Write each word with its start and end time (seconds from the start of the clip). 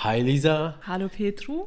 Hi 0.00 0.20
Lisa. 0.20 0.78
Hallo 0.86 1.08
Petru. 1.08 1.66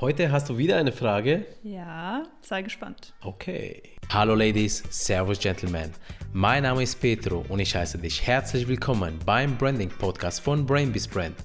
Heute 0.00 0.32
hast 0.32 0.48
du 0.48 0.58
wieder 0.58 0.76
eine 0.76 0.90
Frage. 0.90 1.46
Ja, 1.62 2.24
sei 2.40 2.62
gespannt. 2.62 3.14
Okay. 3.20 3.80
Hallo 4.08 4.34
Ladies, 4.34 4.82
Servus 4.90 5.38
Gentlemen. 5.38 5.92
Mein 6.32 6.64
Name 6.64 6.82
ist 6.82 7.00
Petro 7.00 7.44
und 7.48 7.60
ich 7.60 7.76
heiße 7.76 7.98
dich 7.98 8.26
herzlich 8.26 8.66
willkommen 8.66 9.20
beim 9.24 9.56
Branding 9.56 9.88
Podcast 9.88 10.40
von 10.40 10.66
Brainbees 10.66 11.06
Brand. 11.06 11.36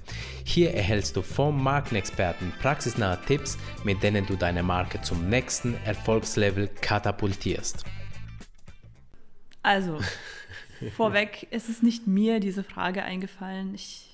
Hier 0.42 0.74
erhältst 0.74 1.16
du 1.16 1.22
vom 1.22 1.62
Markenexperten 1.62 2.52
praxisnahe 2.60 3.20
Tipps, 3.24 3.56
mit 3.84 4.02
denen 4.02 4.26
du 4.26 4.34
deine 4.34 4.64
Marke 4.64 5.00
zum 5.02 5.28
nächsten 5.28 5.76
Erfolgslevel 5.84 6.70
katapultierst. 6.80 7.84
Also, 9.62 10.00
vorweg 10.96 11.46
ist 11.52 11.68
es 11.68 11.84
nicht 11.84 12.08
mir 12.08 12.40
diese 12.40 12.64
Frage 12.64 13.04
eingefallen. 13.04 13.76
Ich 13.76 14.09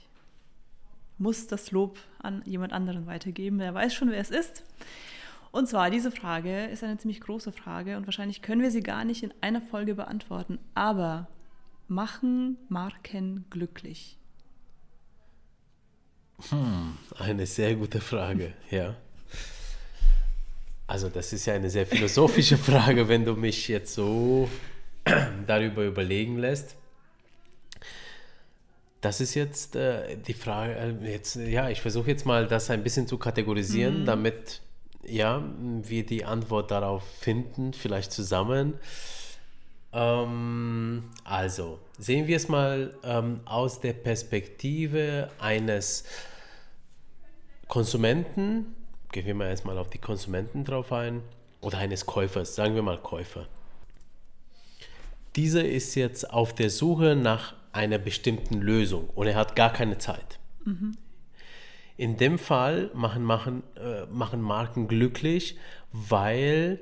muss 1.19 1.47
das 1.47 1.71
Lob 1.71 1.99
an 2.23 2.43
jemand 2.45 2.73
anderen 2.73 3.07
weitergeben. 3.07 3.59
Der 3.59 3.75
weiß 3.75 3.95
schon, 3.95 4.11
wer 4.11 4.21
es 4.21 4.31
ist. 4.31 4.65
Und 5.53 5.69
zwar, 5.69 5.91
diese 5.91 6.11
Frage 6.11 6.67
ist 6.67 6.85
eine 6.85 6.99
ziemlich 6.99 7.21
große 7.21 7.53
Frage 7.53 7.97
und 7.97 8.07
wahrscheinlich 8.07 8.43
können 8.43 8.63
wir 8.63 8.71
sie 8.71 8.83
gar 8.83 9.05
nicht 9.05 9.23
in 9.23 9.33
einer 9.41 9.63
Folge 9.63 9.95
beantworten. 9.95 10.59
Aber 10.75 11.29
machen 11.89 12.59
Marken 12.69 13.47
glücklich? 13.49 14.19
Hm, 16.51 16.99
eine 17.19 17.47
sehr 17.47 17.75
gute 17.77 18.01
Frage, 18.01 18.53
ja. 18.71 18.97
Also 20.87 21.09
das 21.09 21.33
ist 21.33 21.47
ja 21.47 21.55
eine 21.55 21.71
sehr 21.71 21.87
philosophische 21.87 22.59
Frage, 22.59 23.09
wenn 23.09 23.25
du 23.25 23.35
mich 23.35 23.67
jetzt 23.69 23.95
so 23.95 24.49
darüber 25.47 25.85
überlegen 25.85 26.39
lässt. 26.39 26.77
Das 29.07 29.21
ist 29.21 29.35
jetzt 29.35 29.77
äh, 29.77 30.17
die 30.17 30.35
Frage, 30.35 30.75
äh, 30.75 31.13
jetzt, 31.13 31.37
ja, 31.37 31.71
ich 31.71 31.81
versuche 31.81 32.11
jetzt 32.11 32.27
mal 32.27 32.49
das 32.49 32.71
ein 32.71 32.83
bisschen 32.83 33.07
zu 33.07 33.19
kategorisieren, 33.19 34.01
mhm. 34.01 34.05
damit 34.05 34.63
ja, 35.07 35.45
wir 35.61 36.05
die 36.05 36.25
Antwort 36.25 36.73
darauf 36.73 37.05
finden, 37.21 37.73
vielleicht 37.73 38.11
zusammen. 38.11 38.75
Ähm, 39.93 41.05
also, 41.23 41.79
sehen 41.97 42.27
wir 42.27 42.37
es 42.37 42.49
mal 42.49 42.97
ähm, 43.05 43.43
aus 43.45 43.79
der 43.79 43.93
Perspektive 43.93 45.31
eines 45.39 46.03
Konsumenten, 47.69 48.75
gehen 49.13 49.25
wir 49.25 49.37
mal 49.37 49.51
erstmal 49.51 49.79
auf 49.79 49.89
die 49.89 49.99
Konsumenten 49.99 50.65
drauf 50.65 50.93
ein, 50.93 51.23
oder 51.61 51.79
eines 51.79 52.07
Käufers, 52.07 52.57
sagen 52.57 52.75
wir 52.75 52.83
mal 52.83 52.99
Käufer. 52.99 53.47
Dieser 55.37 55.65
ist 55.65 55.95
jetzt 55.95 56.29
auf 56.29 56.57
der 56.57 56.71
Suche 56.71 57.15
nach 57.15 57.55
einer 57.77 57.99
bestimmten 57.99 58.61
Lösung 58.61 59.09
und 59.15 59.27
er 59.27 59.37
hat 59.37 59.55
gar 59.55 59.73
keine 59.73 59.99
Zeit. 59.99 60.39
Mhm. 60.65 60.97
In 61.97 62.17
dem 62.17 62.39
Fall 62.39 62.91
machen, 62.95 63.23
machen, 63.23 63.63
äh, 63.77 64.07
machen 64.07 64.43
Marken 64.43 64.89
glücklich, 64.89 65.57
weil 65.93 66.81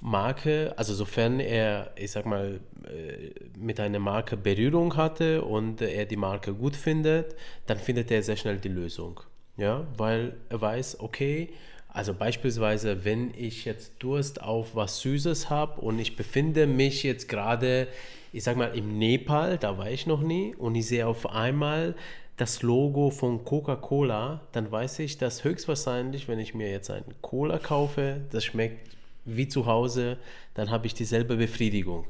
Marke, 0.00 0.74
also 0.76 0.94
sofern 0.94 1.40
er, 1.40 1.92
ich 1.96 2.10
sag 2.10 2.26
mal, 2.26 2.60
äh, 2.84 3.30
mit 3.56 3.80
einer 3.80 4.00
Marke 4.00 4.36
Berührung 4.36 4.96
hatte 4.96 5.42
und 5.42 5.80
er 5.80 6.06
die 6.06 6.16
Marke 6.16 6.54
gut 6.54 6.76
findet, 6.76 7.36
dann 7.66 7.78
findet 7.78 8.10
er 8.10 8.22
sehr 8.22 8.36
schnell 8.36 8.58
die 8.58 8.68
Lösung. 8.68 9.20
Ja, 9.56 9.86
weil 9.96 10.36
er 10.48 10.60
weiß, 10.60 11.00
okay, 11.00 11.50
also 11.88 12.14
beispielsweise, 12.14 13.04
wenn 13.04 13.32
ich 13.36 13.64
jetzt 13.64 13.94
Durst 13.98 14.42
auf 14.42 14.74
was 14.74 15.00
Süßes 15.00 15.50
habe 15.50 15.80
und 15.80 15.98
ich 15.98 16.16
befinde 16.16 16.66
mich 16.66 17.02
jetzt 17.02 17.28
gerade, 17.28 17.86
ich 18.32 18.44
sag 18.44 18.56
mal, 18.56 18.76
im 18.76 18.98
Nepal, 18.98 19.58
da 19.58 19.76
war 19.78 19.90
ich 19.90 20.06
noch 20.06 20.22
nie, 20.22 20.54
und 20.54 20.74
ich 20.74 20.86
sehe 20.86 21.06
auf 21.06 21.28
einmal 21.30 21.94
das 22.36 22.62
Logo 22.62 23.10
von 23.10 23.44
Coca-Cola, 23.44 24.40
dann 24.52 24.72
weiß 24.72 25.00
ich, 25.00 25.18
dass 25.18 25.44
höchstwahrscheinlich, 25.44 26.28
wenn 26.28 26.38
ich 26.38 26.54
mir 26.54 26.70
jetzt 26.70 26.90
einen 26.90 27.14
Cola 27.20 27.58
kaufe, 27.58 28.22
das 28.30 28.44
schmeckt 28.44 28.96
wie 29.24 29.48
zu 29.48 29.66
Hause, 29.66 30.16
dann 30.54 30.70
habe 30.70 30.86
ich 30.86 30.94
dieselbe 30.94 31.36
Befriedigung. 31.36 32.06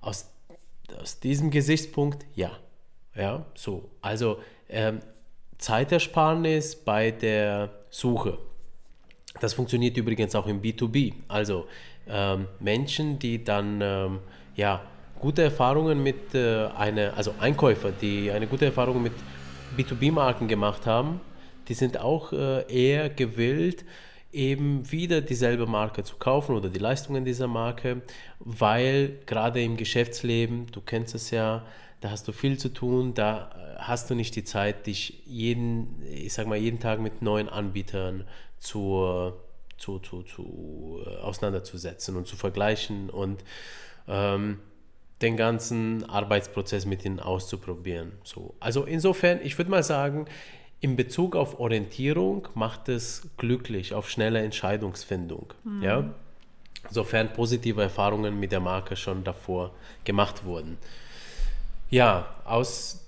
Aus, 0.00 0.30
aus 1.00 1.20
diesem 1.20 1.50
Gesichtspunkt, 1.50 2.24
ja. 2.34 2.52
Ja, 3.14 3.44
so. 3.54 3.90
Also 4.00 4.38
ähm, 4.70 5.00
Zeitersparnis 5.58 6.76
bei 6.76 7.10
der 7.10 7.70
Suche. 7.90 8.38
Das 9.40 9.52
funktioniert 9.52 9.96
übrigens 9.96 10.34
auch 10.34 10.46
im 10.46 10.62
B2B. 10.62 11.12
Also 11.28 11.66
ähm, 12.08 12.46
Menschen, 12.58 13.18
die 13.18 13.44
dann 13.44 13.80
ähm, 13.82 14.20
ja, 14.56 14.82
gute 15.22 15.42
Erfahrungen 15.42 16.02
mit 16.02 16.34
äh, 16.34 16.66
einer, 16.76 17.16
also 17.16 17.32
Einkäufer, 17.38 17.92
die 17.92 18.30
eine 18.30 18.48
gute 18.48 18.66
Erfahrung 18.66 19.02
mit 19.02 19.12
B2B-Marken 19.78 20.48
gemacht 20.48 20.84
haben, 20.84 21.20
die 21.68 21.74
sind 21.74 21.96
auch 21.98 22.32
äh, 22.32 22.62
eher 22.68 23.08
gewillt, 23.08 23.84
eben 24.32 24.90
wieder 24.90 25.20
dieselbe 25.20 25.66
Marke 25.66 26.02
zu 26.02 26.16
kaufen 26.16 26.56
oder 26.56 26.68
die 26.68 26.80
Leistungen 26.80 27.24
dieser 27.24 27.46
Marke, 27.46 28.02
weil 28.40 29.20
gerade 29.26 29.62
im 29.62 29.76
Geschäftsleben, 29.76 30.66
du 30.72 30.80
kennst 30.80 31.14
es 31.14 31.30
ja, 31.30 31.64
da 32.00 32.10
hast 32.10 32.26
du 32.26 32.32
viel 32.32 32.58
zu 32.58 32.70
tun, 32.70 33.14
da 33.14 33.52
äh, 33.54 33.78
hast 33.78 34.10
du 34.10 34.16
nicht 34.16 34.34
die 34.34 34.42
Zeit, 34.42 34.88
dich 34.88 35.22
jeden, 35.24 36.02
ich 36.02 36.32
sag 36.32 36.48
mal, 36.48 36.58
jeden 36.58 36.80
Tag 36.80 36.98
mit 36.98 37.22
neuen 37.22 37.48
Anbietern 37.48 38.24
zu, 38.58 39.32
zu, 39.78 40.00
zu, 40.00 40.24
zu 40.24 41.00
äh, 41.06 41.18
auseinanderzusetzen 41.18 42.16
und 42.16 42.26
zu 42.26 42.34
vergleichen 42.34 43.08
und 43.08 43.44
ähm, 44.08 44.58
den 45.22 45.36
ganzen 45.36 46.08
Arbeitsprozess 46.08 46.84
mit 46.84 47.04
ihnen 47.04 47.20
auszuprobieren. 47.20 48.12
So. 48.24 48.54
Also 48.60 48.84
insofern, 48.84 49.40
ich 49.42 49.56
würde 49.58 49.70
mal 49.70 49.82
sagen, 49.82 50.26
in 50.80 50.96
Bezug 50.96 51.36
auf 51.36 51.60
Orientierung 51.60 52.48
macht 52.54 52.88
es 52.88 53.28
glücklich, 53.36 53.94
auf 53.94 54.10
schnelle 54.10 54.40
Entscheidungsfindung. 54.40 55.54
Mhm. 55.64 55.82
Ja? 55.82 56.14
Sofern 56.90 57.32
positive 57.32 57.80
Erfahrungen 57.80 58.40
mit 58.40 58.50
der 58.50 58.60
Marke 58.60 58.96
schon 58.96 59.22
davor 59.22 59.72
gemacht 60.04 60.44
wurden. 60.44 60.78
Ja, 61.88 62.26
aus 62.44 63.06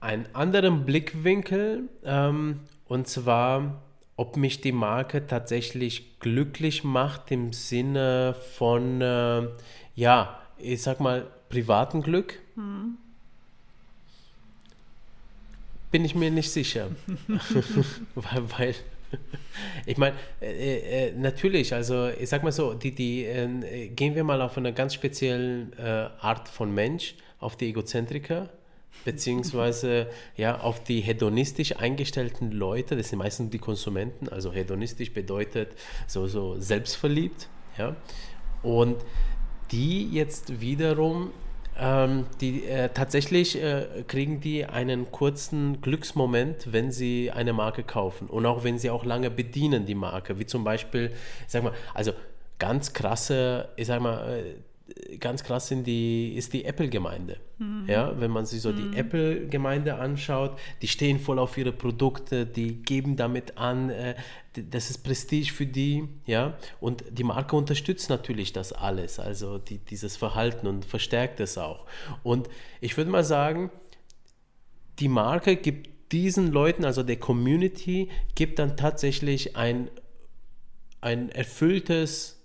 einem 0.00 0.26
anderen 0.32 0.84
Blickwinkel, 0.84 1.88
ähm, 2.04 2.60
und 2.86 3.08
zwar 3.08 3.82
ob 4.16 4.36
mich 4.36 4.60
die 4.60 4.72
Marke 4.72 5.26
tatsächlich 5.26 6.20
glücklich 6.20 6.84
macht 6.84 7.30
im 7.30 7.52
Sinne 7.52 8.36
von, 8.56 9.00
äh, 9.00 9.48
ja, 9.94 10.41
ich 10.62 10.82
sag 10.82 11.00
mal, 11.00 11.26
privaten 11.48 12.02
Glück. 12.02 12.38
Hm. 12.54 12.96
Bin 15.90 16.04
ich 16.04 16.14
mir 16.14 16.30
nicht 16.30 16.50
sicher. 16.50 16.88
weil, 18.14 18.50
weil, 18.58 18.74
ich 19.84 19.98
meine, 19.98 20.16
äh, 20.40 21.08
äh, 21.08 21.12
natürlich, 21.12 21.74
also 21.74 22.08
ich 22.08 22.28
sag 22.28 22.42
mal 22.42 22.52
so, 22.52 22.74
die, 22.74 22.94
die, 22.94 23.24
äh, 23.24 23.88
gehen 23.88 24.14
wir 24.14 24.24
mal 24.24 24.40
auf 24.40 24.56
eine 24.56 24.72
ganz 24.72 24.94
spezielle 24.94 25.68
äh, 25.76 26.24
Art 26.24 26.48
von 26.48 26.72
Mensch, 26.74 27.14
auf 27.40 27.56
die 27.56 27.68
Egozentriker 27.68 28.48
beziehungsweise 29.04 30.06
ja 30.36 30.60
auf 30.60 30.82
die 30.82 31.00
hedonistisch 31.00 31.76
eingestellten 31.76 32.52
Leute, 32.52 32.96
das 32.96 33.08
sind 33.08 33.18
meistens 33.18 33.50
die 33.50 33.58
Konsumenten, 33.58 34.28
also 34.28 34.52
hedonistisch 34.52 35.12
bedeutet 35.12 35.70
so, 36.06 36.26
so 36.26 36.58
selbstverliebt, 36.60 37.48
ja, 37.78 37.96
und 38.62 38.96
die 39.72 40.08
jetzt 40.10 40.60
wiederum 40.60 41.30
ähm, 41.78 42.26
die 42.40 42.64
äh, 42.66 42.90
tatsächlich 42.90 43.60
äh, 43.60 44.04
kriegen 44.06 44.40
die 44.40 44.66
einen 44.66 45.10
kurzen 45.10 45.80
Glücksmoment, 45.80 46.72
wenn 46.72 46.92
sie 46.92 47.30
eine 47.30 47.52
Marke 47.52 47.82
kaufen 47.82 48.28
und 48.28 48.44
auch 48.44 48.62
wenn 48.62 48.78
sie 48.78 48.90
auch 48.90 49.04
lange 49.04 49.30
bedienen 49.30 49.86
die 49.86 49.94
Marke, 49.94 50.38
wie 50.38 50.46
zum 50.46 50.64
Beispiel, 50.64 51.12
sag 51.46 51.62
mal, 51.62 51.72
also 51.94 52.12
ganz 52.58 52.92
krasse, 52.92 53.70
ich 53.76 53.86
sag 53.86 54.00
mal, 54.02 54.38
äh, 54.38 54.54
ganz 55.20 55.44
krass 55.44 55.68
sind 55.68 55.86
die, 55.86 56.34
ist 56.36 56.52
die 56.52 56.64
Apple-Gemeinde. 56.64 57.38
Mhm. 57.58 57.84
Ja, 57.86 58.18
wenn 58.20 58.30
man 58.30 58.46
sich 58.46 58.60
so 58.60 58.70
mhm. 58.70 58.92
die 58.92 58.98
Apple-Gemeinde 58.98 59.94
anschaut, 59.94 60.58
die 60.80 60.88
stehen 60.88 61.20
voll 61.20 61.38
auf 61.38 61.56
ihre 61.56 61.72
Produkte, 61.72 62.46
die 62.46 62.82
geben 62.82 63.16
damit 63.16 63.58
an, 63.58 63.90
äh, 63.90 64.14
das 64.54 64.90
ist 64.90 64.98
Prestige 64.98 65.52
für 65.52 65.66
die, 65.66 66.08
ja, 66.26 66.58
und 66.80 67.04
die 67.10 67.24
Marke 67.24 67.56
unterstützt 67.56 68.10
natürlich 68.10 68.52
das 68.52 68.72
alles, 68.72 69.18
also 69.18 69.58
die, 69.58 69.78
dieses 69.78 70.16
Verhalten 70.16 70.66
und 70.66 70.84
verstärkt 70.84 71.40
es 71.40 71.56
auch. 71.56 71.86
Und 72.22 72.48
ich 72.80 72.96
würde 72.96 73.10
mal 73.10 73.24
sagen, 73.24 73.70
die 74.98 75.08
Marke 75.08 75.56
gibt 75.56 76.12
diesen 76.12 76.52
Leuten, 76.52 76.84
also 76.84 77.02
der 77.02 77.16
Community, 77.16 78.10
gibt 78.34 78.58
dann 78.58 78.76
tatsächlich 78.76 79.56
ein, 79.56 79.88
ein 81.00 81.30
erfülltes 81.30 82.41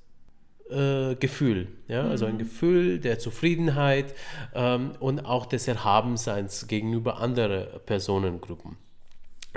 äh, 0.69 1.15
Gefühl. 1.15 1.67
Ja? 1.87 2.03
Mhm. 2.03 2.11
Also 2.11 2.25
ein 2.25 2.33
mhm. 2.33 2.39
Gefühl 2.39 2.99
der 2.99 3.19
Zufriedenheit 3.19 4.13
ähm, 4.53 4.91
und 4.99 5.21
auch 5.21 5.45
des 5.45 5.67
Erhabenseins 5.67 6.67
gegenüber 6.67 7.19
anderen 7.19 7.67
Personengruppen. 7.85 8.77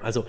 Also 0.03 0.25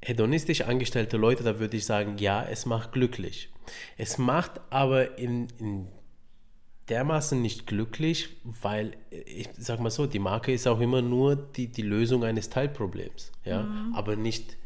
hedonistisch 0.00 0.62
angestellte 0.62 1.16
Leute, 1.16 1.42
da 1.42 1.58
würde 1.58 1.76
ich 1.76 1.86
sagen, 1.86 2.18
ja, 2.18 2.44
es 2.44 2.66
macht 2.66 2.92
glücklich. 2.92 3.50
Es 3.96 4.18
macht 4.18 4.60
aber 4.70 5.18
in, 5.18 5.48
in 5.58 5.88
dermaßen 6.88 7.40
nicht 7.40 7.66
glücklich, 7.66 8.28
weil 8.44 8.92
ich 9.10 9.48
sag 9.58 9.80
mal 9.80 9.90
so, 9.90 10.06
die 10.06 10.20
Marke 10.20 10.52
ist 10.52 10.68
auch 10.68 10.80
immer 10.80 11.02
nur 11.02 11.34
die, 11.34 11.68
die 11.68 11.82
Lösung 11.82 12.22
eines 12.22 12.48
Teilproblems, 12.48 13.32
ja, 13.44 13.62
mhm. 13.62 13.94
aber 13.94 14.14
nicht 14.14 14.56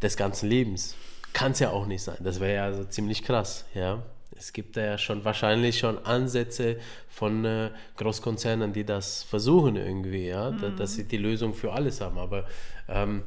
des 0.00 0.16
ganzen 0.16 0.48
Lebens. 0.48 0.94
Kann 1.32 1.52
es 1.52 1.58
ja 1.58 1.70
auch 1.70 1.86
nicht 1.86 2.02
sein. 2.02 2.18
Das 2.20 2.40
wäre 2.40 2.54
ja 2.54 2.72
so 2.72 2.84
ziemlich 2.84 3.22
krass, 3.24 3.66
ja. 3.74 4.04
Es 4.38 4.52
gibt 4.52 4.76
da 4.76 4.82
ja 4.82 4.98
schon 4.98 5.24
wahrscheinlich 5.24 5.78
schon 5.78 5.98
Ansätze 6.04 6.76
von 7.08 7.44
äh, 7.44 7.70
Großkonzernen, 7.96 8.72
die 8.72 8.84
das 8.84 9.22
versuchen 9.24 9.76
irgendwie, 9.76 10.28
ja, 10.28 10.50
mhm. 10.50 10.60
da, 10.60 10.68
dass 10.70 10.94
sie 10.94 11.04
die 11.04 11.16
Lösung 11.16 11.54
für 11.54 11.72
alles 11.72 12.00
haben. 12.00 12.18
Aber 12.18 12.44
ähm, 12.88 13.24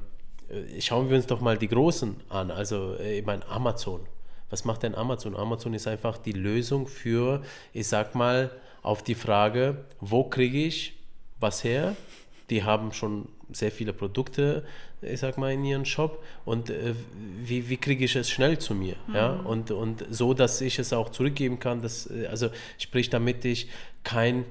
äh, 0.50 0.80
schauen 0.82 1.10
wir 1.10 1.18
uns 1.18 1.28
doch 1.28 1.42
mal 1.42 1.58
die 1.58 1.68
Großen 1.68 2.16
an. 2.30 2.52
Also 2.52 2.96
äh, 3.00 3.20
ich 3.20 3.26
meine 3.26 3.46
Amazon. 3.48 4.02
Was 4.50 4.66
macht 4.66 4.84
denn 4.84 4.96
Amazon? 4.96 5.36
Amazon 5.36 5.74
ist 5.74 5.88
einfach 5.88 6.18
die 6.18 6.34
Lösung 6.34 6.88
für, 6.88 7.42
ich 7.74 7.88
sag 7.88 8.16
mal, 8.16 8.52
auf 8.82 9.04
die 9.04 9.16
Frage, 9.16 9.86
wo 10.00 10.26
kriege 10.26 10.66
ich 10.66 10.98
was 11.40 11.64
her? 11.64 11.96
Die 12.50 12.64
haben 12.64 12.92
schon 12.92 13.30
sehr 13.52 13.72
viele 13.72 13.94
Produkte, 13.94 14.66
ich 15.02 15.20
sag 15.20 15.38
mal, 15.38 15.52
in 15.52 15.64
ihren 15.64 15.86
Shop 15.86 16.24
und 16.46 16.70
äh, 16.70 16.94
wie, 17.44 17.70
wie 17.70 17.78
kriege 17.78 18.06
ich 18.06 18.16
es 18.16 18.30
schnell 18.30 18.60
zu 18.60 18.74
mir? 18.76 18.96
Mhm. 19.08 19.16
Ja? 19.16 19.32
Und, 19.32 19.72
und 19.72 20.06
so, 20.10 20.34
dass 20.34 20.62
ich 20.62 20.80
es 20.80 20.94
auch 20.94 21.10
zurückgeben 21.10 21.60
kann, 21.60 21.82
dass, 21.82 22.10
äh, 22.10 22.28
also 22.28 22.50
sprich, 22.78 23.10
damit 23.10 23.46
ich 23.46 23.70
kein 24.04 24.46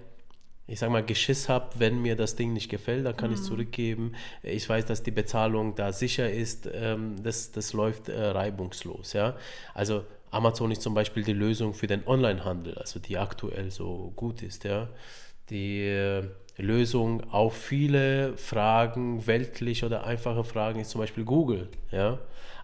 ich 0.71 0.79
sag 0.79 0.91
mal, 0.91 1.05
Geschiss 1.05 1.49
habe, 1.49 1.69
wenn 1.79 2.01
mir 2.01 2.15
das 2.15 2.37
Ding 2.37 2.53
nicht 2.53 2.69
gefällt, 2.69 3.05
dann 3.05 3.17
kann 3.17 3.31
mhm. 3.31 3.35
ich 3.35 3.41
es 3.41 3.47
zurückgeben. 3.47 4.13
Ich 4.45 4.69
weiß, 4.69 4.87
dass 4.87 5.03
die 5.03 5.11
Bezahlung 5.11 5.75
da 5.75 5.93
sicher 5.93 6.31
ist. 6.31 6.71
Ähm, 6.73 7.17
das, 7.25 7.51
das 7.51 7.73
läuft 7.73 8.09
äh, 8.09 8.27
reibungslos. 8.27 9.13
Ja? 9.13 9.37
Also 9.75 10.05
Amazon 10.31 10.71
ist 10.71 10.83
zum 10.83 10.95
Beispiel 10.95 11.25
die 11.25 11.33
Lösung 11.33 11.75
für 11.75 11.89
den 11.89 12.07
Onlinehandel, 12.07 12.79
also 12.79 13.01
die 13.01 13.19
aktuell 13.19 13.73
so 13.73 14.13
gut 14.15 14.43
ist. 14.43 14.63
Ja? 14.63 14.89
Die 15.51 15.81
äh, 15.81 16.25
Lösung 16.57 17.23
auf 17.31 17.57
viele 17.57 18.37
Fragen, 18.37 19.27
weltliche 19.27 19.87
oder 19.87 20.05
einfache 20.05 20.45
Fragen, 20.45 20.81
ist 20.81 20.91
zum 20.91 21.01
Beispiel 21.01 21.25
Google. 21.25 21.69
Ja? 21.91 22.19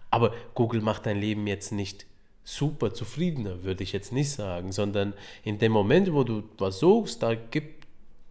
Aber 0.09 0.33
Google 0.53 0.81
macht 0.81 1.05
dein 1.05 1.19
Leben 1.19 1.47
jetzt 1.47 1.71
nicht 1.71 2.05
super 2.43 2.93
zufriedener, 2.93 3.63
würde 3.63 3.83
ich 3.83 3.91
jetzt 3.91 4.13
nicht 4.13 4.31
sagen, 4.31 4.71
sondern 4.71 5.13
in 5.43 5.59
dem 5.59 5.73
Moment, 5.73 6.13
wo 6.13 6.23
du 6.23 6.43
was 6.57 6.79
suchst, 6.79 7.21
da 7.21 7.35
gibt 7.35 7.85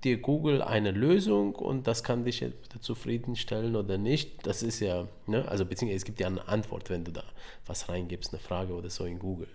dir 0.04 0.16
Google 0.18 0.62
eine 0.62 0.90
Lösung 0.90 1.54
und 1.54 1.86
das 1.86 2.02
kann 2.02 2.24
dich 2.24 2.44
zufriedenstellen 2.80 3.76
oder 3.76 3.98
nicht. 3.98 4.46
Das 4.46 4.62
ist 4.62 4.80
ja, 4.80 5.06
ne? 5.26 5.46
also 5.48 5.66
beziehungsweise 5.66 5.98
es 5.98 6.04
gibt 6.04 6.20
ja 6.20 6.28
eine 6.28 6.46
Antwort, 6.48 6.88
wenn 6.88 7.04
du 7.04 7.12
da 7.12 7.24
was 7.66 7.88
reingibst, 7.90 8.32
eine 8.32 8.40
Frage 8.40 8.72
oder 8.72 8.88
so 8.88 9.04
in 9.04 9.18
Google. 9.18 9.48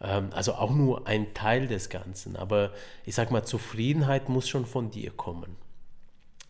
Ähm, 0.00 0.30
also 0.32 0.54
auch 0.54 0.70
nur 0.70 1.06
ein 1.06 1.34
Teil 1.34 1.66
des 1.68 1.88
Ganzen. 1.88 2.36
Aber 2.36 2.72
ich 3.04 3.14
sag 3.14 3.30
mal, 3.30 3.44
Zufriedenheit 3.44 4.28
muss 4.28 4.48
schon 4.48 4.66
von 4.66 4.90
dir 4.90 5.10
kommen. 5.10 5.56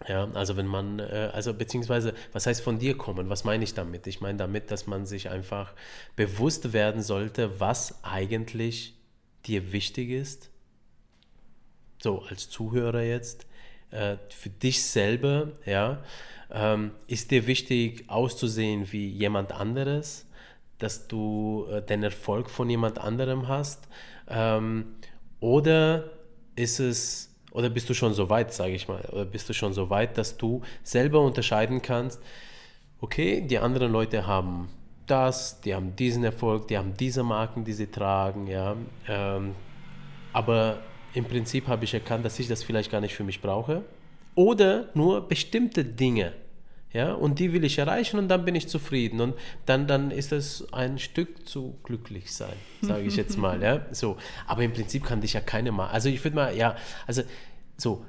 Ja, 0.06 0.28
also 0.34 0.56
wenn 0.56 0.66
man, 0.66 0.98
äh, 0.98 1.31
also 1.32 1.54
beziehungsweise, 1.54 2.12
was 2.32 2.46
heißt 2.46 2.60
von 2.62 2.78
dir 2.78 2.98
kommen? 2.98 3.31
Was 3.31 3.44
meine 3.44 3.64
ich 3.64 3.75
damit? 3.75 4.06
Ich 4.06 4.20
meine 4.20 4.38
damit, 4.38 4.70
dass 4.70 4.87
man 4.87 5.06
sich 5.06 5.31
einfach 5.31 5.72
bewusst 6.16 6.72
werden 6.72 7.02
sollte, 7.02 7.60
was 7.60 8.04
eigentlich 8.04 8.94
dir 9.46 9.72
wichtig 9.72 10.10
ist 10.10 10.50
so 11.99 12.22
als 12.22 12.49
Zuhörer 12.49 13.02
jetzt, 13.02 13.46
äh, 13.90 14.16
für 14.28 14.50
dich 14.50 14.82
selber, 14.82 15.52
ja, 15.64 16.02
ähm, 16.50 16.92
ist 17.06 17.31
dir 17.31 17.46
wichtig 17.46 18.08
auszusehen 18.08 18.92
wie 18.92 19.08
jemand 19.08 19.52
anderes, 19.52 20.25
dass 20.78 21.08
du 21.08 21.67
äh, 21.70 21.82
den 21.82 22.02
Erfolg 22.02 22.50
von 22.50 22.69
jemand 22.69 22.99
anderem 22.99 23.49
hast, 23.49 23.88
ähm, 24.28 24.96
oder 25.40 26.11
ist 26.56 26.81
es, 26.81 27.34
oder 27.52 27.69
bist 27.70 27.88
du 27.88 27.94
schon 27.94 28.14
so 28.14 28.28
weit, 28.28 28.52
sage 28.52 28.73
ich 28.73 28.88
mal, 28.88 29.02
oder 29.12 29.25
bist 29.25 29.49
du 29.49 29.55
schon 29.55 29.73
so 29.73 29.90
weit, 29.90 30.19
dass 30.19 30.37
du 30.37 30.62
selber 30.82 31.20
unterscheiden 31.20 31.82
kannst, 31.82 32.20
okay, 33.00 33.40
die 33.40 33.58
anderen 33.58 33.93
Leute 33.93 34.26
haben 34.26 34.69
das, 35.06 35.61
die 35.61 35.75
haben 35.75 35.94
diesen 35.94 36.25
Erfolg, 36.25 36.69
die 36.69 36.76
haben 36.76 36.94
diese 36.99 37.23
Marken, 37.23 37.64
die 37.64 37.73
sie 37.73 37.87
tragen, 37.87 38.46
ja, 38.46 38.76
ähm, 39.08 39.55
aber 40.32 40.78
im 41.14 41.25
Prinzip 41.25 41.67
habe 41.69 41.84
ich 41.84 41.94
erkannt, 41.94 42.25
dass 42.25 42.38
ich 42.38 42.49
das 42.49 42.62
vielleicht 42.62 42.90
gar 42.90 43.00
nicht 43.00 43.14
für 43.14 43.25
mich 43.25 43.40
brauche. 43.40 43.82
Oder 44.34 44.90
nur 44.93 45.26
bestimmte 45.26 45.82
Dinge. 45.82 46.34
Ja, 46.96 47.12
und 47.12 47.38
die 47.40 47.52
will 47.52 47.62
ich 47.62 47.76
erreichen 47.76 48.19
und 48.19 48.28
dann 48.28 48.46
bin 48.46 48.54
ich 48.54 48.69
zufrieden. 48.69 49.20
Und 49.20 49.34
dann, 49.66 49.87
dann 49.87 50.10
ist 50.10 50.32
es 50.32 50.72
ein 50.72 50.98
Stück 50.98 51.46
zu 51.46 51.78
glücklich 51.82 52.32
sein, 52.32 52.54
sage 52.81 53.02
ich 53.02 53.16
jetzt 53.16 53.37
mal. 53.37 53.62
ja, 53.62 53.84
so. 53.90 54.16
Aber 54.46 54.62
im 54.62 54.72
Prinzip 54.72 55.04
kann 55.04 55.20
dich 55.20 55.34
ja 55.34 55.43
keine 55.43 55.72
Marke. 55.72 55.93
Also 55.93 56.08
ich 56.08 56.25
würde 56.25 56.37
mal, 56.37 56.56
ja, 56.56 56.75
also 57.06 57.20
so, 57.76 58.02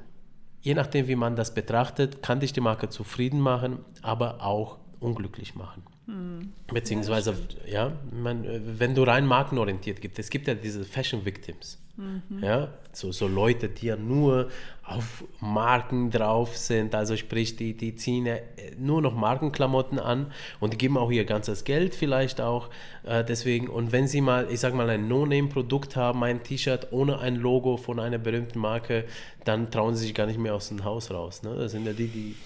je 0.62 0.72
nachdem, 0.72 1.06
wie 1.06 1.16
man 1.16 1.36
das 1.36 1.52
betrachtet, 1.52 2.22
kann 2.22 2.40
dich 2.40 2.54
die 2.54 2.62
Marke 2.62 2.88
zufrieden 2.88 3.40
machen, 3.40 3.84
aber 4.00 4.42
auch 4.42 4.78
unglücklich 5.00 5.54
machen. 5.54 5.82
Hm. 6.06 6.52
Beziehungsweise, 6.72 7.36
ja, 7.66 7.88
ja 7.88 7.92
man, 8.10 8.44
wenn 8.78 8.94
du 8.94 9.02
rein 9.02 9.26
markenorientiert 9.26 10.00
gibt, 10.00 10.18
es 10.18 10.30
gibt 10.30 10.48
ja 10.48 10.54
diese 10.54 10.84
Fashion 10.84 11.24
Victims. 11.24 11.78
Mhm. 11.98 12.44
Ja, 12.44 12.68
so, 12.92 13.10
so 13.10 13.26
Leute, 13.26 13.68
die 13.68 13.86
ja 13.86 13.96
nur 13.96 14.50
auf 14.84 15.24
Marken 15.40 16.12
drauf 16.12 16.56
sind, 16.56 16.94
also 16.94 17.16
sprich, 17.16 17.56
die, 17.56 17.76
die 17.76 17.96
ziehen 17.96 18.24
ja 18.24 18.36
nur 18.78 19.02
noch 19.02 19.14
Markenklamotten 19.14 19.98
an 19.98 20.32
und 20.60 20.72
die 20.72 20.78
geben 20.78 20.96
auch 20.96 21.10
ihr 21.10 21.24
ganzes 21.24 21.64
Geld 21.64 21.96
vielleicht 21.96 22.40
auch 22.40 22.70
äh, 23.02 23.24
deswegen. 23.24 23.66
Und 23.66 23.90
wenn 23.90 24.06
sie 24.06 24.20
mal, 24.20 24.46
ich 24.48 24.60
sag 24.60 24.74
mal, 24.74 24.88
ein 24.88 25.08
No-Name-Produkt 25.08 25.96
haben, 25.96 26.22
ein 26.22 26.44
T-Shirt 26.44 26.92
ohne 26.92 27.18
ein 27.18 27.34
Logo 27.34 27.76
von 27.76 27.98
einer 27.98 28.18
berühmten 28.18 28.60
Marke, 28.60 29.04
dann 29.44 29.72
trauen 29.72 29.96
sie 29.96 30.06
sich 30.06 30.14
gar 30.14 30.26
nicht 30.26 30.38
mehr 30.38 30.54
aus 30.54 30.68
dem 30.68 30.84
Haus 30.84 31.10
raus. 31.10 31.42
Ne? 31.42 31.56
Das 31.56 31.72
sind 31.72 31.84
ja 31.84 31.92
die, 31.92 32.06
die 32.06 32.36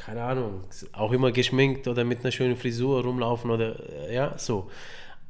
keine 0.00 0.22
Ahnung, 0.22 0.62
auch 0.92 1.12
immer 1.12 1.30
geschminkt 1.30 1.86
oder 1.86 2.04
mit 2.04 2.20
einer 2.20 2.32
schönen 2.32 2.56
Frisur 2.56 3.04
rumlaufen 3.04 3.50
oder 3.50 4.08
äh, 4.08 4.14
ja, 4.14 4.38
so. 4.38 4.70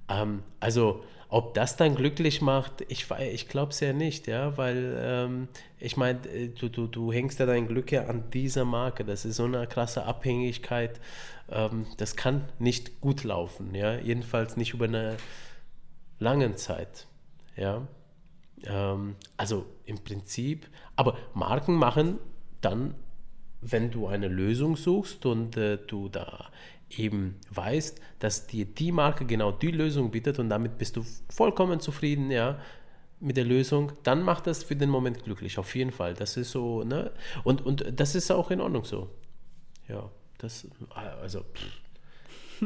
Ähm, 0.09 0.45
also 0.61 1.03
ob 1.29 1.55
das 1.55 1.77
dann 1.77 1.97
glücklich 1.97 2.41
macht, 2.41 2.85
ich, 2.89 3.11
ich 3.11 3.49
glaube 3.49 3.73
es 3.73 3.81
ja 3.81 3.93
nicht, 3.93 4.29
ja, 4.29 4.57
weil 4.57 4.97
ähm, 5.01 5.49
ich 5.79 5.97
meine, 5.97 6.21
äh, 6.29 6.49
du, 6.49 6.69
du, 6.69 6.87
du 6.87 7.13
hängst 7.13 7.41
ja 7.41 7.47
dein 7.47 7.67
Glück 7.67 7.91
ja 7.91 8.07
an 8.07 8.31
dieser 8.31 8.65
Marke. 8.65 9.05
Das 9.05 9.25
ist 9.25 9.37
so 9.37 9.45
eine 9.45 9.67
krasse 9.67 10.05
Abhängigkeit. 10.05 11.01
Ähm, 11.51 11.87
das 11.97 12.15
kann 12.15 12.49
nicht 12.61 13.01
gut 13.01 13.25
laufen, 13.25 13.75
ja, 13.75 13.97
jedenfalls 13.97 14.57
nicht 14.57 14.73
über 14.73 14.85
eine 14.85 15.17
lange 16.21 16.55
Zeit, 16.55 17.09
ja. 17.57 17.87
Ähm, 18.65 19.17
also 19.37 19.67
im 19.85 19.99
Prinzip, 19.99 20.69
aber 20.95 21.17
Marken 21.35 21.75
machen 21.75 22.19
dann 22.61 22.95
wenn 23.61 23.91
du 23.91 24.07
eine 24.07 24.29
Lösung 24.29 24.77
suchst 24.77 25.27
und 25.27 25.57
äh, 25.57 25.79
du 25.87 26.09
da 26.09 26.51
eben 26.91 27.37
weißt, 27.51 28.01
dass 28.19 28.47
dir 28.47 28.65
die 28.65 28.93
Marke 28.93 29.25
genau 29.25 29.53
die 29.53 29.71
Lösung 29.71 30.11
bietet 30.11 30.39
und 30.39 30.49
damit 30.49 30.79
bist 30.79 30.97
du 30.97 31.05
vollkommen 31.29 31.81
zufrieden, 31.81 32.31
ja, 32.31 32.59
mit 33.21 33.37
der 33.37 33.45
Lösung, 33.45 33.93
dann 34.03 34.23
macht 34.23 34.47
das 34.47 34.65
für 34.65 34.77
den 34.77 34.89
Moment 34.89 35.23
glücklich, 35.25 35.59
auf 35.59 35.75
jeden 35.75 35.93
Fall. 35.93 36.15
Das 36.15 36.37
ist 36.37 36.51
so, 36.51 36.85
ne? 36.85 37.13
Und, 37.45 37.65
und 37.65 37.85
das 37.95 38.15
ist 38.15 38.31
auch 38.31 38.51
in 38.51 38.61
Ordnung 38.61 38.85
so. 38.85 39.11
Ja, 39.89 40.11
das, 40.39 40.67
also, 41.21 41.45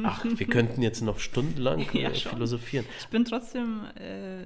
ach, 0.04 0.24
wir 0.24 0.46
könnten 0.46 0.80
jetzt 0.80 1.02
noch 1.02 1.18
stundenlang 1.18 1.84
ja, 1.92 2.10
äh, 2.10 2.14
philosophieren. 2.14 2.86
Ich 3.00 3.08
bin 3.08 3.24
trotzdem, 3.24 3.84
äh, 3.96 4.44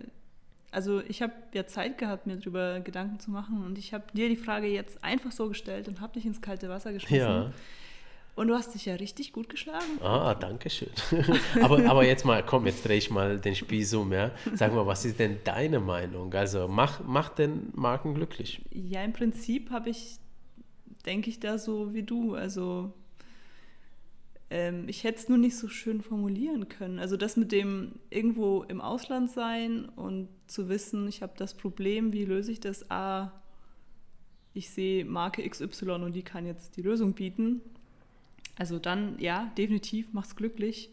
also 0.78 1.02
ich 1.08 1.23
habe 1.23 1.32
ja 1.54 1.66
Zeit 1.66 1.99
gehabt, 1.99 2.28
mir 2.28 2.37
darüber 2.37 2.78
Gedanken 2.78 3.18
zu 3.18 3.32
machen 3.32 3.64
und 3.64 3.78
ich 3.78 3.92
habe 3.92 4.04
dir 4.12 4.28
die 4.28 4.37
Frage 4.37 4.68
jetzt 4.68 5.02
einfach 5.02 5.32
so 5.32 5.49
gestellt 5.49 5.88
und 5.88 6.00
habe 6.00 6.12
dich 6.12 6.25
ins 6.25 6.40
kalte 6.40 6.68
Wasser 6.68 6.92
geschmissen. 6.92 7.18
Ja. 7.18 7.52
Und 8.37 8.47
du 8.47 8.54
hast 8.54 8.76
dich 8.76 8.85
ja 8.87 8.94
richtig 8.94 9.32
gut 9.32 9.49
geschlagen. 9.49 10.00
Ah, 10.00 10.37
danke 10.37 10.70
schön. 10.70 10.90
aber, 11.62 11.85
aber 11.85 12.04
jetzt 12.04 12.25
mal, 12.25 12.44
komm, 12.47 12.66
jetzt 12.66 12.87
drehe 12.87 12.97
ich 12.97 13.11
mal 13.11 13.40
den 13.40 13.56
Spieß 13.56 13.94
um. 13.94 14.12
Ja? 14.12 14.30
Sag 14.54 14.73
mal, 14.73 14.87
was 14.87 15.04
ist 15.04 15.18
denn 15.18 15.38
deine 15.42 15.80
Meinung? 15.80 16.32
Also 16.32 16.68
mach, 16.68 17.00
mach 17.04 17.30
den 17.30 17.73
Marken 17.75 18.14
glücklich. 18.14 18.62
Ja, 18.70 19.02
im 19.02 19.12
Prinzip 19.12 19.73
habe 19.73 19.90
ich, 19.90 20.18
denke 21.04 21.28
ich, 21.28 21.40
da 21.40 21.58
so 21.58 21.92
wie 21.92 22.04
du. 22.04 22.37
Also 22.37 22.92
ähm, 24.49 24.85
ich 24.87 25.02
hätte 25.02 25.18
es 25.18 25.28
nur 25.28 25.38
nicht 25.38 25.56
so 25.56 25.66
schön 25.66 26.02
formulieren 26.02 26.68
können. 26.68 27.00
Also 27.00 27.16
das 27.16 27.37
mit 27.37 27.50
dem 27.50 27.97
irgendwo 28.11 28.62
im 28.62 28.80
Ausland 28.80 29.32
sein 29.32 29.87
und 29.97 30.28
zu 30.49 30.69
wissen, 30.69 31.07
ich 31.09 31.23
habe 31.23 31.35
das 31.37 31.55
Problem, 31.55 32.12
wie 32.12 32.25
löse 32.25 32.52
ich 32.52 32.61
das? 32.61 32.90
A, 32.90 33.33
ich 34.55 34.71
sehe 34.71 35.05
Marke 35.05 35.49
XY 35.49 35.90
und 35.90 36.14
die 36.14 36.23
kann 36.23 36.47
jetzt 36.47 36.76
die 36.76 36.83
Lösung 36.83 37.14
bieten 37.14 37.61
also 38.59 38.81
dann, 38.81 39.19
ja, 39.21 39.52
definitiv 39.57 40.12
macht 40.12 40.28
es 40.28 40.37
glücklich. 40.37 40.90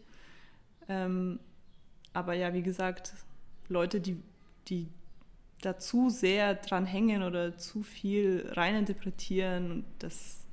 Ähm, 0.87 1.39
aber 2.13 2.33
ja, 2.33 2.53
wie 2.53 2.61
gesagt, 2.61 3.13
Leute, 3.67 3.99
die, 3.99 4.21
die 4.67 4.87
da 5.61 5.79
zu 5.79 6.11
sehr 6.11 6.53
dran 6.53 6.85
hängen 6.85 7.23
oder 7.23 7.57
zu 7.57 7.81
viel 7.81 8.47
reininterpretieren, 8.51 9.83
das, 9.97 10.45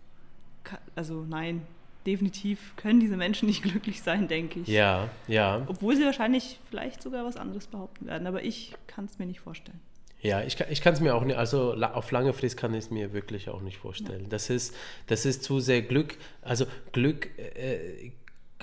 also 0.94 1.24
nein, 1.24 1.66
definitiv 2.06 2.74
können 2.76 3.00
diese 3.00 3.16
Menschen 3.16 3.46
nicht 3.46 3.62
glücklich 3.64 4.02
sein, 4.02 4.28
denke 4.28 4.60
ich. 4.60 4.68
Ja, 4.68 5.08
ja. 5.28 5.64
Obwohl 5.66 5.96
sie 5.96 6.04
wahrscheinlich 6.04 6.58
vielleicht 6.68 7.02
sogar 7.02 7.24
was 7.24 7.36
anderes 7.36 7.66
behaupten 7.66 8.06
werden, 8.06 8.26
aber 8.26 8.42
ich 8.42 8.74
kann 8.86 9.06
es 9.06 9.18
mir 9.18 9.26
nicht 9.26 9.40
vorstellen. 9.40 9.80
Ja, 10.20 10.40
ich, 10.42 10.60
ich 10.60 10.80
kann 10.80 10.94
es 10.94 11.00
mir 11.00 11.16
auch 11.16 11.24
nicht, 11.24 11.36
also 11.36 11.74
auf 11.74 12.10
lange 12.12 12.32
Frist 12.32 12.56
kann 12.56 12.72
ich 12.74 12.84
es 12.84 12.90
mir 12.90 13.12
wirklich 13.12 13.48
auch 13.48 13.60
nicht 13.60 13.78
vorstellen. 13.78 14.22
Ja. 14.22 14.28
Das, 14.28 14.50
ist, 14.50 14.74
das 15.08 15.26
ist 15.26 15.42
zu 15.42 15.58
sehr 15.58 15.82
Glück, 15.82 16.16
also 16.42 16.66
Glück 16.92 17.28
äh, 17.38 18.12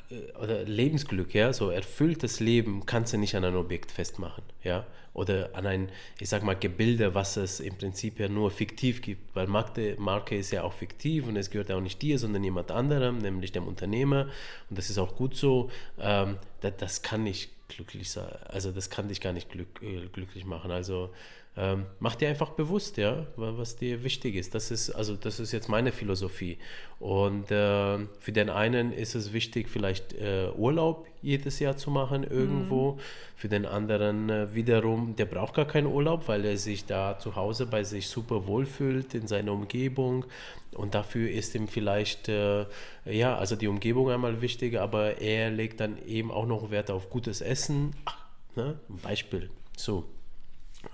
äh, 0.09 0.31
oder 0.41 0.63
Lebensglück, 0.63 1.33
ja, 1.33 1.51
so 1.51 1.69
erfülltes 1.69 2.39
Leben 2.39 2.85
kannst 2.85 3.11
du 3.11 3.17
nicht 3.17 3.35
an 3.35 3.43
ein 3.43 3.57
Objekt 3.57 3.91
festmachen, 3.91 4.43
ja, 4.63 4.85
oder 5.13 5.49
an 5.53 5.65
ein, 5.65 5.89
ich 6.19 6.29
sag 6.29 6.43
mal, 6.43 6.55
Gebilde, 6.55 7.15
was 7.15 7.37
es 7.37 7.59
im 7.59 7.75
Prinzip 7.75 8.19
ja 8.19 8.27
nur 8.27 8.51
fiktiv 8.51 9.01
gibt, 9.01 9.35
weil 9.35 9.47
Marke, 9.47 9.95
Marke 9.97 10.37
ist 10.37 10.51
ja 10.51 10.63
auch 10.63 10.73
fiktiv 10.73 11.27
und 11.27 11.35
es 11.35 11.49
gehört 11.49 11.69
ja 11.69 11.77
auch 11.77 11.81
nicht 11.81 12.01
dir, 12.01 12.19
sondern 12.19 12.43
jemand 12.43 12.71
anderem, 12.71 13.17
nämlich 13.17 13.51
dem 13.51 13.67
Unternehmer. 13.67 14.27
Und 14.69 14.77
das 14.77 14.89
ist 14.89 14.97
auch 14.97 15.15
gut 15.15 15.35
so, 15.35 15.69
ähm, 15.99 16.37
das, 16.61 16.73
das 16.77 17.01
kann 17.01 17.23
nicht 17.23 17.51
glücklich 17.67 18.09
sein, 18.11 18.29
also 18.47 18.71
das 18.71 18.89
kann 18.89 19.07
dich 19.07 19.21
gar 19.21 19.33
nicht 19.33 19.49
glück, 19.49 19.81
äh, 19.81 20.07
glücklich 20.11 20.45
machen, 20.45 20.71
also 20.71 21.11
ähm, 21.59 21.87
mach 21.99 22.15
dir 22.15 22.29
einfach 22.29 22.51
bewusst, 22.51 22.95
ja, 22.95 23.27
was 23.35 23.75
dir 23.75 24.01
wichtig 24.05 24.35
ist. 24.35 24.55
Das 24.55 24.71
ist, 24.71 24.91
also 24.91 25.15
das 25.17 25.41
ist 25.41 25.51
jetzt 25.51 25.67
meine 25.67 25.91
Philosophie. 25.91 26.57
Und 26.99 27.51
äh, 27.51 27.97
für 28.19 28.31
den 28.31 28.49
einen 28.49 28.93
ist 28.93 29.13
es 29.13 29.33
wichtig, 29.33 29.67
vielleicht 29.67 30.13
äh, 30.13 30.51
Urlaub 30.55 31.05
jedes 31.21 31.59
Jahr 31.59 31.75
zu 31.75 31.91
machen 31.91 32.23
irgendwo. 32.23 32.93
Mhm. 32.93 32.99
Für 33.35 33.49
den 33.49 33.65
anderen 33.65 34.29
äh, 34.29 34.55
wiederum, 34.55 35.17
der 35.17 35.25
braucht 35.25 35.53
gar 35.53 35.65
keinen 35.65 35.87
Urlaub, 35.87 36.29
weil 36.29 36.45
er 36.45 36.55
sich 36.55 36.85
da 36.85 37.19
zu 37.19 37.35
Hause 37.35 37.65
bei 37.65 37.83
sich 37.83 38.07
super 38.07 38.47
wohlfühlt 38.47 39.13
in 39.13 39.27
seiner 39.27 39.51
Umgebung. 39.51 40.23
Und 40.71 40.95
dafür 40.95 41.29
ist 41.29 41.55
ihm 41.55 41.67
vielleicht, 41.67 42.29
äh, 42.29 42.67
ja, 43.03 43.35
also 43.35 43.57
die 43.57 43.67
Umgebung 43.67 44.09
einmal 44.09 44.39
wichtig, 44.39 44.79
aber 44.79 45.19
er 45.19 45.51
legt 45.51 45.81
dann 45.81 45.97
eben 46.07 46.31
auch 46.31 46.45
noch 46.45 46.71
Wert 46.71 46.89
auf 46.89 47.09
gutes 47.09 47.41
Essen. 47.41 47.97
Ach, 48.05 48.25
ne? 48.55 48.79
Ein 48.87 48.97
Beispiel. 48.99 49.49
So. 49.75 50.05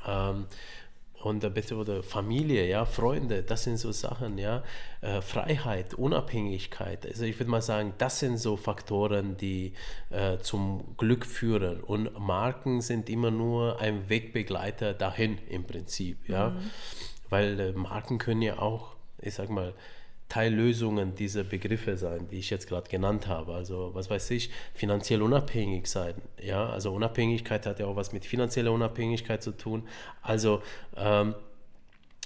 Ähm, 0.08 0.46
und 1.26 1.54
bitte 1.56 1.76
oder 1.76 2.04
Familie, 2.04 2.68
ja, 2.68 2.86
Freunde, 2.86 3.42
das 3.42 3.64
sind 3.64 3.78
so 3.78 3.92
Sachen, 3.92 4.38
ja, 4.38 4.64
äh, 5.02 5.22
Freiheit, 5.22 5.96
Unabhängigkeit. 5.96 7.04
Also 7.04 7.26
ich 7.26 7.40
würde 7.40 7.50
mal 7.50 7.64
sagen, 7.64 7.94
das 7.98 8.20
sind 8.20 8.38
so 8.38 8.58
Faktoren, 8.58 9.36
die 9.36 9.74
äh, 10.12 10.38
zum 10.38 10.96
Glück 10.98 11.26
führen. 11.26 11.82
Und 11.82 12.20
Marken 12.20 12.80
sind 12.82 13.10
immer 13.10 13.32
nur 13.32 13.82
ein 13.82 14.08
Wegbegleiter 14.08 14.94
dahin 14.94 15.40
im 15.50 15.64
Prinzip, 15.64 16.30
ja, 16.30 16.50
mhm. 16.50 16.70
weil 17.30 17.60
äh, 17.60 17.72
Marken 17.72 18.20
können 18.20 18.44
ja 18.44 18.60
auch, 18.60 18.96
ich 19.18 19.34
sag 19.34 19.50
mal, 19.50 19.74
Teillösungen 20.30 21.16
dieser 21.16 21.44
Begriffe 21.44 21.98
sein, 21.98 22.28
die 22.30 22.40
ich 22.40 22.50
jetzt 22.50 22.68
gerade 22.68 22.90
genannt 22.90 23.28
habe. 23.28 23.54
Also 23.54 23.92
was 23.94 24.10
weiß 24.10 24.32
ich, 24.32 24.50
finanziell 24.74 25.22
unabhängig 25.22 25.88
sein. 25.88 26.16
Ja, 26.42 26.68
also 26.70 26.94
Unabhängigkeit 26.94 27.66
hat 27.66 27.80
ja 27.80 27.86
auch 27.86 27.96
was 27.96 28.12
mit 28.12 28.26
finanzieller 28.26 28.72
Unabhängigkeit 28.72 29.44
zu 29.44 29.52
tun. 29.52 29.88
Also 30.22 30.62
ähm, 30.98 31.36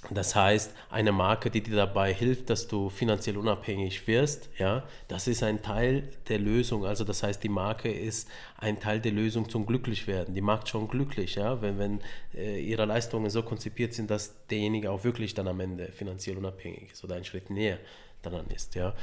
das 0.08 0.34
heißt, 0.34 0.74
eine 0.88 1.12
Marke, 1.12 1.50
die 1.50 1.62
dir 1.62 1.76
dabei 1.76 2.14
hilft, 2.14 2.48
dass 2.48 2.66
du 2.66 2.88
finanziell 2.88 3.36
unabhängig 3.36 4.06
wirst, 4.06 4.48
ja, 4.56 4.82
das 5.08 5.28
ist 5.28 5.42
ein 5.42 5.60
Teil 5.60 6.08
der 6.28 6.38
Lösung. 6.38 6.86
Also 6.86 7.04
das 7.04 7.22
heißt, 7.22 7.42
die 7.42 7.50
Marke 7.50 7.92
ist 7.92 8.26
ein 8.56 8.80
Teil 8.80 9.00
der 9.00 9.12
Lösung 9.12 9.50
zum 9.50 9.66
Glücklichwerden. 9.66 10.34
Die 10.34 10.40
macht 10.40 10.68
schon 10.68 10.88
glücklich, 10.88 11.34
ja, 11.34 11.60
wenn, 11.60 11.78
wenn 11.78 12.00
äh, 12.34 12.60
ihre 12.60 12.86
Leistungen 12.86 13.28
so 13.28 13.42
konzipiert 13.42 13.92
sind, 13.92 14.10
dass 14.10 14.46
derjenige 14.46 14.90
auch 14.90 15.04
wirklich 15.04 15.34
dann 15.34 15.48
am 15.48 15.60
Ende 15.60 15.92
finanziell 15.92 16.38
unabhängig 16.38 16.92
ist 16.92 17.04
oder 17.04 17.16
einen 17.16 17.24
Schritt 17.24 17.50
näher 17.50 17.78
daran 18.22 18.46
ist, 18.46 18.74
ja. 18.76 18.94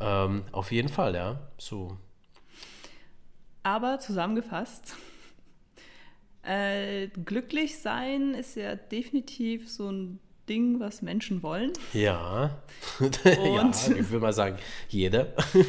Ähm, 0.00 0.44
auf 0.50 0.72
jeden 0.72 0.88
Fall, 0.88 1.14
ja, 1.14 1.48
so. 1.58 1.96
Aber 3.62 4.00
zusammengefasst, 4.00 4.96
äh, 6.42 7.06
glücklich 7.08 7.78
sein 7.78 8.34
ist 8.34 8.56
ja 8.56 8.74
definitiv 8.74 9.70
so 9.70 9.90
ein 9.90 10.18
Ding, 10.50 10.80
was 10.80 11.00
Menschen 11.00 11.42
wollen. 11.42 11.72
Ja, 11.94 12.58
ja 13.24 13.70
ich 13.70 14.10
würde 14.10 14.18
mal 14.18 14.32
sagen, 14.32 14.58
jeder. 14.88 15.28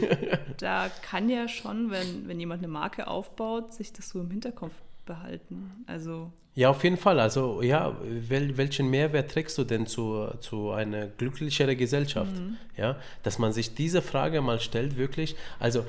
da 0.58 0.90
kann 1.04 1.30
ja 1.30 1.48
schon, 1.48 1.92
wenn, 1.92 2.28
wenn 2.28 2.40
jemand 2.40 2.64
eine 2.64 2.68
Marke 2.68 3.08
aufbaut, 3.08 3.74
sich 3.74 3.94
das 3.94 4.10
so 4.10 4.20
im 4.20 4.32
Hinterkopf 4.32 4.74
behalten. 5.06 5.86
Also 5.86 6.32
ja, 6.54 6.70
auf 6.70 6.84
jeden 6.84 6.98
Fall. 6.98 7.20
Also 7.20 7.62
ja, 7.62 7.96
wel, 8.04 8.58
welchen 8.58 8.90
Mehrwert 8.90 9.32
trägst 9.32 9.58
du 9.58 9.64
denn 9.64 9.88
zu, 9.88 10.28
zu 10.42 10.72
einer 10.72 11.08
glücklicheren 11.08 11.78
Gesellschaft? 11.78 12.36
Mhm. 12.36 12.58
Ja, 12.76 12.98
dass 13.24 13.40
man 13.40 13.54
sich 13.54 13.74
diese 13.74 14.02
Frage 14.02 14.42
mal 14.42 14.60
stellt, 14.60 14.98
wirklich. 14.98 15.36
Also 15.60 15.86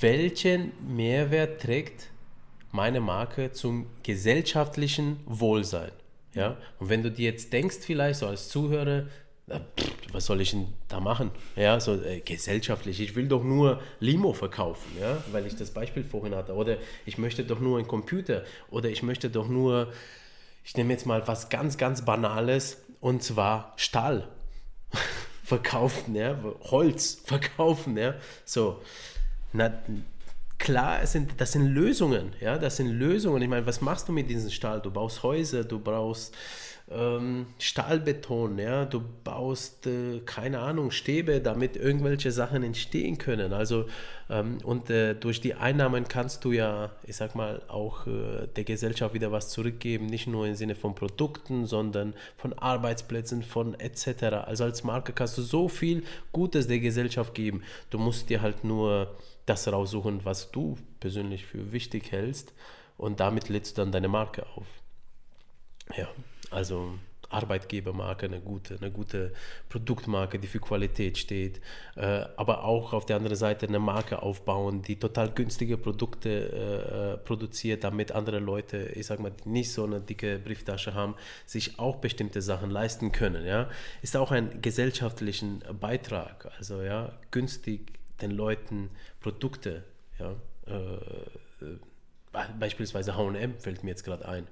welchen 0.00 0.72
Mehrwert 0.86 1.62
trägt 1.62 2.10
meine 2.70 3.00
Marke 3.00 3.52
zum 3.52 3.86
gesellschaftlichen 4.02 5.18
Wohlsein? 5.26 5.90
Ja? 6.34 6.56
Und 6.78 6.88
wenn 6.88 7.02
du 7.02 7.10
dir 7.10 7.30
jetzt 7.30 7.52
denkst, 7.52 7.78
vielleicht 7.82 8.20
so 8.20 8.26
als 8.26 8.48
Zuhörer, 8.48 9.06
was 10.12 10.26
soll 10.26 10.40
ich 10.40 10.50
denn 10.50 10.66
da 10.88 11.00
machen? 11.00 11.30
Ja, 11.56 11.80
so 11.80 11.94
äh, 12.02 12.20
gesellschaftlich. 12.20 13.00
Ich 13.00 13.16
will 13.16 13.28
doch 13.28 13.42
nur 13.42 13.80
Limo 14.00 14.32
verkaufen, 14.32 14.96
ja, 15.00 15.22
weil 15.32 15.46
ich 15.46 15.56
das 15.56 15.70
Beispiel 15.70 16.04
vorhin 16.04 16.34
hatte. 16.34 16.54
Oder 16.54 16.76
ich 17.06 17.18
möchte 17.18 17.44
doch 17.44 17.60
nur 17.60 17.78
einen 17.78 17.88
Computer. 17.88 18.44
Oder 18.70 18.90
ich 18.90 19.02
möchte 19.02 19.30
doch 19.30 19.48
nur, 19.48 19.92
ich 20.64 20.76
nehme 20.76 20.92
jetzt 20.92 21.06
mal 21.06 21.26
was 21.26 21.48
ganz, 21.48 21.78
ganz 21.78 22.04
Banales 22.04 22.82
und 23.00 23.22
zwar 23.22 23.72
Stahl 23.76 24.28
verkaufen, 25.44 26.14
ja, 26.14 26.38
Holz 26.70 27.22
verkaufen, 27.24 27.96
ja. 27.96 28.14
So, 28.44 28.82
na, 29.52 29.72
klar, 30.58 31.02
es 31.02 31.12
sind, 31.12 31.32
das 31.40 31.52
sind 31.52 31.66
Lösungen, 31.66 32.32
ja, 32.40 32.58
das 32.58 32.76
sind 32.76 32.90
Lösungen. 32.90 33.42
Ich 33.42 33.48
meine, 33.48 33.66
was 33.66 33.80
machst 33.80 34.08
du 34.08 34.12
mit 34.12 34.28
diesem 34.28 34.50
Stahl? 34.50 34.80
Du 34.80 34.90
baust 34.90 35.22
Häuser, 35.22 35.64
du 35.64 35.78
brauchst 35.78 36.34
ähm, 36.90 37.46
Stahlbeton, 37.58 38.58
ja, 38.58 38.84
du 38.86 39.02
baust, 39.24 39.86
äh, 39.86 40.20
keine 40.24 40.60
Ahnung, 40.60 40.90
Stäbe, 40.90 41.40
damit 41.40 41.76
irgendwelche 41.76 42.32
Sachen 42.32 42.62
entstehen 42.62 43.18
können. 43.18 43.52
Also, 43.52 43.86
ähm, 44.30 44.58
und 44.64 44.88
äh, 44.88 45.14
durch 45.14 45.40
die 45.40 45.54
Einnahmen 45.54 46.08
kannst 46.08 46.44
du 46.44 46.52
ja, 46.52 46.90
ich 47.06 47.16
sag 47.16 47.34
mal, 47.34 47.62
auch 47.68 48.06
äh, 48.06 48.46
der 48.56 48.64
Gesellschaft 48.64 49.14
wieder 49.14 49.32
was 49.32 49.50
zurückgeben, 49.50 50.06
nicht 50.06 50.26
nur 50.26 50.46
im 50.46 50.54
Sinne 50.54 50.74
von 50.74 50.94
Produkten, 50.94 51.66
sondern 51.66 52.14
von 52.36 52.54
Arbeitsplätzen, 52.54 53.42
von 53.42 53.78
etc. 53.78 54.46
Also 54.46 54.64
als 54.64 54.82
Marke 54.82 55.12
kannst 55.12 55.36
du 55.36 55.42
so 55.42 55.68
viel 55.68 56.04
Gutes 56.32 56.68
der 56.68 56.78
Gesellschaft 56.80 57.34
geben. 57.34 57.62
Du 57.90 57.98
musst 57.98 58.30
dir 58.30 58.40
halt 58.40 58.64
nur 58.64 59.14
das 59.48 59.66
raussuchen, 59.68 60.24
was 60.24 60.50
du 60.50 60.76
persönlich 61.00 61.46
für 61.46 61.72
wichtig 61.72 62.12
hältst 62.12 62.52
und 62.96 63.20
damit 63.20 63.48
lädst 63.48 63.78
du 63.78 63.82
dann 63.82 63.92
deine 63.92 64.08
Marke 64.08 64.46
auf. 64.56 64.66
Ja, 65.96 66.08
also 66.50 66.98
Arbeitgebermarke, 67.30 68.26
eine 68.26 68.40
gute, 68.40 68.76
eine 68.76 68.90
gute 68.90 69.32
Produktmarke, 69.68 70.38
die 70.38 70.46
für 70.46 70.60
Qualität 70.60 71.18
steht, 71.18 71.60
äh, 71.96 72.24
aber 72.36 72.64
auch 72.64 72.92
auf 72.92 73.04
der 73.04 73.16
anderen 73.16 73.36
Seite 73.36 73.66
eine 73.66 73.78
Marke 73.78 74.22
aufbauen, 74.22 74.82
die 74.82 74.98
total 74.98 75.30
günstige 75.30 75.76
Produkte 75.76 76.28
äh, 76.30 77.14
äh 77.14 77.18
produziert, 77.18 77.84
damit 77.84 78.12
andere 78.12 78.38
Leute, 78.38 78.88
ich 78.94 79.06
sag 79.06 79.20
mal, 79.20 79.30
die 79.32 79.48
nicht 79.48 79.72
so 79.72 79.84
eine 79.84 80.00
dicke 80.00 80.38
Brieftasche 80.38 80.94
haben, 80.94 81.16
sich 81.44 81.78
auch 81.78 81.96
bestimmte 81.96 82.40
Sachen 82.40 82.70
leisten 82.70 83.12
können. 83.12 83.44
Ja, 83.44 83.68
ist 84.00 84.16
auch 84.16 84.30
ein 84.30 84.62
gesellschaftlichen 84.62 85.62
Beitrag, 85.78 86.50
also 86.58 86.80
ja, 86.80 87.12
günstig 87.30 87.97
den 88.20 88.30
Leuten 88.30 88.90
Produkte, 89.20 89.84
ja, 90.18 90.34
äh, 90.66 91.66
beispielsweise 92.58 93.16
H&M 93.16 93.58
fällt 93.58 93.84
mir 93.84 93.90
jetzt 93.90 94.04
gerade 94.04 94.28
ein. 94.28 94.46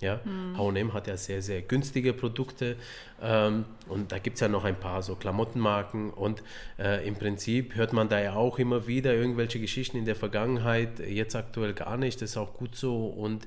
Ja, 0.00 0.20
H&M 0.58 0.92
hat 0.92 1.06
ja 1.06 1.16
sehr, 1.16 1.40
sehr 1.40 1.62
günstige 1.62 2.12
Produkte 2.12 2.76
ähm, 3.22 3.64
und 3.88 4.10
da 4.10 4.18
gibt 4.18 4.34
es 4.34 4.40
ja 4.40 4.48
noch 4.48 4.64
ein 4.64 4.78
paar 4.78 5.02
so 5.02 5.14
Klamottenmarken 5.14 6.10
und 6.10 6.42
äh, 6.78 7.06
im 7.06 7.14
Prinzip 7.14 7.76
hört 7.76 7.92
man 7.92 8.08
da 8.08 8.20
ja 8.20 8.34
auch 8.34 8.58
immer 8.58 8.86
wieder 8.88 9.14
irgendwelche 9.14 9.60
Geschichten 9.60 9.96
in 9.96 10.04
der 10.04 10.16
Vergangenheit, 10.16 10.98
jetzt 10.98 11.36
aktuell 11.36 11.74
gar 11.74 11.96
nicht, 11.96 12.20
das 12.20 12.30
ist 12.30 12.36
auch 12.36 12.54
gut 12.54 12.74
so 12.74 13.06
und 13.06 13.46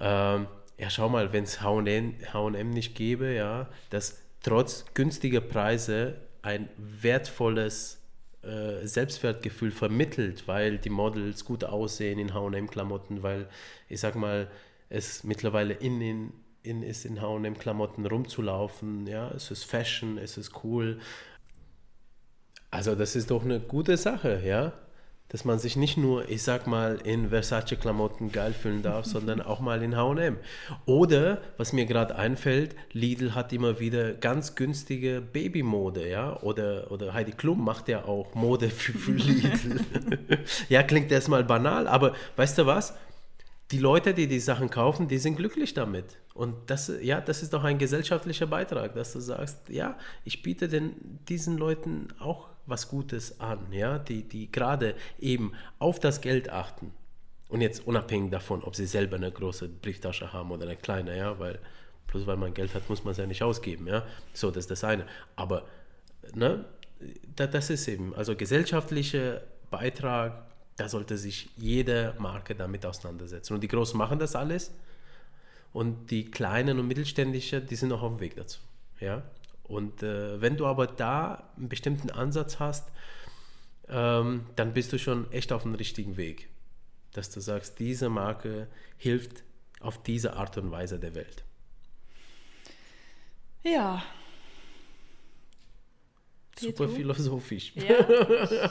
ähm, 0.00 0.46
ja, 0.78 0.90
schau 0.90 1.08
mal, 1.08 1.32
wenn 1.32 1.44
es 1.44 1.60
H&M 1.60 2.70
nicht 2.70 2.94
gäbe, 2.94 3.34
ja, 3.34 3.68
dass 3.90 4.22
trotz 4.42 4.84
günstiger 4.94 5.40
Preise 5.40 6.16
ein 6.42 6.68
wertvolles 6.76 7.94
äh, 7.94 8.03
Selbstwertgefühl 8.86 9.70
vermittelt, 9.70 10.46
weil 10.46 10.78
die 10.78 10.90
Models 10.90 11.44
gut 11.44 11.64
aussehen 11.64 12.18
in 12.18 12.34
HM-Klamotten, 12.34 13.22
weil 13.22 13.48
ich 13.88 14.00
sag 14.00 14.14
mal, 14.14 14.48
es 14.88 15.24
mittlerweile 15.24 15.74
in, 15.74 16.00
in, 16.00 16.32
in 16.62 16.82
ist, 16.82 17.04
in 17.04 17.20
HM-Klamotten 17.20 18.06
rumzulaufen. 18.06 19.06
Ja, 19.06 19.30
es 19.30 19.50
ist 19.50 19.64
Fashion, 19.64 20.18
es 20.18 20.36
ist 20.36 20.64
cool. 20.64 21.00
Also, 22.70 22.94
das 22.94 23.16
ist 23.16 23.30
doch 23.30 23.44
eine 23.44 23.60
gute 23.60 23.96
Sache, 23.96 24.42
ja 24.44 24.72
dass 25.34 25.44
man 25.44 25.58
sich 25.58 25.74
nicht 25.74 25.96
nur, 25.96 26.28
ich 26.28 26.44
sag 26.44 26.68
mal, 26.68 27.00
in 27.02 27.30
Versace-Klamotten 27.30 28.30
geil 28.30 28.52
fühlen 28.52 28.82
darf, 28.82 29.04
sondern 29.04 29.40
auch 29.40 29.58
mal 29.58 29.82
in 29.82 29.96
HM. 29.96 30.36
Oder, 30.86 31.38
was 31.56 31.72
mir 31.72 31.86
gerade 31.86 32.14
einfällt, 32.14 32.76
Lidl 32.92 33.34
hat 33.34 33.52
immer 33.52 33.80
wieder 33.80 34.12
ganz 34.12 34.54
günstige 34.54 35.20
Babymode, 35.20 36.08
ja? 36.08 36.40
Oder, 36.42 36.88
oder 36.92 37.14
Heidi 37.14 37.32
Klum 37.32 37.64
macht 37.64 37.88
ja 37.88 38.04
auch 38.04 38.32
Mode 38.36 38.70
für, 38.70 38.92
für 38.92 39.10
Lidl. 39.10 39.80
ja, 40.68 40.84
klingt 40.84 41.10
erstmal 41.10 41.42
banal, 41.42 41.88
aber 41.88 42.14
weißt 42.36 42.58
du 42.58 42.66
was? 42.66 42.94
Die 43.72 43.78
Leute, 43.78 44.14
die 44.14 44.28
die 44.28 44.38
Sachen 44.38 44.70
kaufen, 44.70 45.08
die 45.08 45.18
sind 45.18 45.34
glücklich 45.34 45.74
damit. 45.74 46.16
Und 46.34 46.68
das, 46.68 46.90
ja, 47.00 47.20
das 47.20 47.44
ist 47.44 47.52
doch 47.52 47.62
ein 47.62 47.78
gesellschaftlicher 47.78 48.46
Beitrag, 48.46 48.94
dass 48.94 49.12
du 49.12 49.20
sagst, 49.20 49.68
ja, 49.68 49.96
ich 50.24 50.42
biete 50.42 50.68
den, 50.68 51.20
diesen 51.28 51.56
Leuten 51.56 52.08
auch 52.18 52.48
was 52.66 52.88
Gutes 52.88 53.40
an, 53.40 53.60
ja, 53.70 53.98
die, 53.98 54.24
die 54.24 54.50
gerade 54.50 54.96
eben 55.20 55.52
auf 55.78 56.00
das 56.00 56.20
Geld 56.20 56.50
achten. 56.50 56.92
Und 57.48 57.60
jetzt 57.60 57.86
unabhängig 57.86 58.32
davon, 58.32 58.64
ob 58.64 58.74
sie 58.74 58.86
selber 58.86 59.14
eine 59.14 59.30
große 59.30 59.68
Brieftasche 59.68 60.32
haben 60.32 60.50
oder 60.50 60.64
eine 60.64 60.76
kleine, 60.76 61.16
ja, 61.16 61.38
weil 61.38 61.60
bloß 62.08 62.26
weil 62.26 62.36
man 62.36 62.52
Geld 62.52 62.74
hat, 62.74 62.88
muss 62.88 63.04
man 63.04 63.12
es 63.12 63.18
ja 63.18 63.26
nicht 63.26 63.42
ausgeben, 63.42 63.86
ja. 63.86 64.04
So, 64.32 64.50
das 64.50 64.64
ist 64.64 64.70
das 64.72 64.82
eine. 64.82 65.06
Aber, 65.36 65.64
ne, 66.34 66.64
das 67.36 67.70
ist 67.70 67.86
eben, 67.86 68.12
also 68.16 68.34
gesellschaftlicher 68.34 69.42
Beitrag, 69.70 70.46
da 70.76 70.88
sollte 70.88 71.16
sich 71.16 71.48
jede 71.56 72.14
Marke 72.18 72.56
damit 72.56 72.84
auseinandersetzen. 72.84 73.54
Und 73.54 73.60
die 73.60 73.68
Großen 73.68 73.96
machen 73.96 74.18
das 74.18 74.34
alles 74.34 74.72
und 75.74 76.12
die 76.12 76.30
kleinen 76.30 76.78
und 76.78 76.86
mittelständischen, 76.86 77.66
die 77.66 77.74
sind 77.74 77.88
noch 77.88 78.00
auf 78.00 78.12
dem 78.12 78.20
Weg 78.20 78.36
dazu. 78.36 78.60
Ja? 79.00 79.24
Und 79.64 80.04
äh, 80.04 80.40
wenn 80.40 80.56
du 80.56 80.66
aber 80.66 80.86
da 80.86 81.50
einen 81.56 81.68
bestimmten 81.68 82.10
Ansatz 82.10 82.60
hast, 82.60 82.92
ähm, 83.88 84.46
dann 84.54 84.72
bist 84.72 84.92
du 84.92 84.98
schon 85.00 85.30
echt 85.32 85.52
auf 85.52 85.62
dem 85.62 85.74
richtigen 85.74 86.16
Weg. 86.16 86.48
Dass 87.12 87.30
du 87.30 87.40
sagst, 87.40 87.80
diese 87.80 88.08
Marke 88.08 88.68
hilft 88.98 89.42
auf 89.80 90.00
diese 90.00 90.34
Art 90.34 90.56
und 90.58 90.70
Weise 90.70 91.00
der 91.00 91.16
Welt. 91.16 91.42
Ja. 93.64 94.00
Super 96.56 96.88
philosophisch. 96.88 97.72
Ja. 97.74 98.06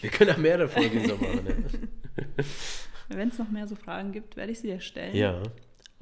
Wir 0.00 0.10
können 0.10 0.32
auch 0.32 0.36
mehrere 0.36 0.68
Folgen 0.68 1.08
so 1.08 1.14
machen. 1.14 1.44
Ne? 1.44 1.64
Wenn 3.08 3.28
es 3.28 3.38
noch 3.38 3.50
mehr 3.50 3.68
so 3.68 3.76
Fragen 3.76 4.10
gibt, 4.10 4.36
werde 4.36 4.50
ich 4.50 4.58
sie 4.58 4.66
dir 4.66 4.80
stellen. 4.80 5.14
Ja, 5.14 5.40